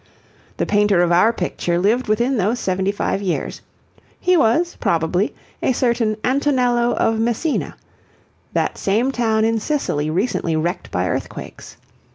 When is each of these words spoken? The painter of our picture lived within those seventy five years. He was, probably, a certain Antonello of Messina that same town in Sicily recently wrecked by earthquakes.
The 0.57 0.65
painter 0.65 1.03
of 1.03 1.11
our 1.11 1.31
picture 1.31 1.77
lived 1.77 2.07
within 2.07 2.37
those 2.37 2.57
seventy 2.59 2.91
five 2.91 3.21
years. 3.21 3.61
He 4.19 4.35
was, 4.35 4.75
probably, 4.79 5.35
a 5.61 5.73
certain 5.73 6.17
Antonello 6.23 6.95
of 6.95 7.19
Messina 7.19 7.75
that 8.53 8.79
same 8.79 9.11
town 9.11 9.45
in 9.45 9.59
Sicily 9.59 10.09
recently 10.09 10.55
wrecked 10.55 10.89
by 10.89 11.07
earthquakes. 11.07 11.77